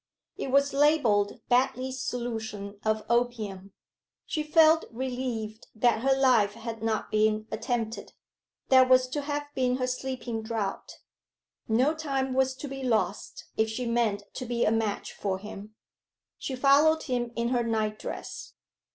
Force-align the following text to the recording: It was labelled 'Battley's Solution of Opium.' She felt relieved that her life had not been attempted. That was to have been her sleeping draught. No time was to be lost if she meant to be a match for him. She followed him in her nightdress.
It 0.35 0.49
was 0.49 0.73
labelled 0.73 1.41
'Battley's 1.47 2.01
Solution 2.01 2.79
of 2.83 3.05
Opium.' 3.07 3.71
She 4.25 4.41
felt 4.41 4.85
relieved 4.89 5.67
that 5.75 6.01
her 6.01 6.17
life 6.17 6.53
had 6.55 6.81
not 6.81 7.11
been 7.11 7.45
attempted. 7.51 8.13
That 8.69 8.89
was 8.89 9.07
to 9.09 9.21
have 9.21 9.45
been 9.53 9.75
her 9.75 9.85
sleeping 9.85 10.41
draught. 10.41 11.01
No 11.67 11.93
time 11.93 12.33
was 12.33 12.55
to 12.55 12.67
be 12.67 12.81
lost 12.81 13.45
if 13.57 13.69
she 13.69 13.85
meant 13.85 14.23
to 14.33 14.45
be 14.47 14.65
a 14.65 14.71
match 14.71 15.13
for 15.13 15.37
him. 15.37 15.75
She 16.39 16.55
followed 16.55 17.03
him 17.03 17.31
in 17.35 17.49
her 17.49 17.61
nightdress. 17.63 18.53